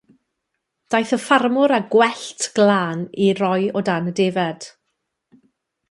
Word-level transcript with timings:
Daeth 0.93 1.11
y 1.17 1.19
ffarmwr 1.25 1.73
â 1.77 1.79
gwellt 1.95 2.47
glân 2.57 3.05
i 3.27 3.31
roi 3.43 3.71
o 3.81 3.85
dan 3.91 4.13
y 4.15 4.15
defaid. 4.23 4.71